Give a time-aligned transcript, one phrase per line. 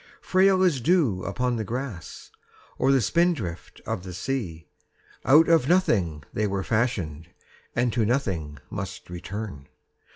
[0.19, 2.31] Frail as dew upon the grass
[2.79, 4.65] Or the spindrift of the sea,
[5.25, 7.29] Out of nothing they were fashioned
[7.75, 9.67] And to nothing must return.